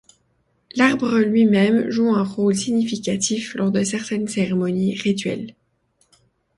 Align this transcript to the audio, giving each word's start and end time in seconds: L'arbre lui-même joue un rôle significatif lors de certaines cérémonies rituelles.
L'arbre 0.75 1.19
lui-même 1.19 1.91
joue 1.91 2.09
un 2.15 2.23
rôle 2.23 2.55
significatif 2.55 3.53
lors 3.53 3.69
de 3.69 3.83
certaines 3.83 4.27
cérémonies 4.27 4.95
rituelles. 4.95 5.53